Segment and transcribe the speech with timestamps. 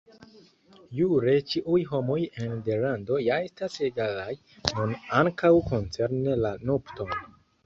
[0.99, 4.33] Jure ĉiuj homoj en Nederlando ja estas egalaj,
[4.73, 7.17] nun ankaŭ koncerne la nupton.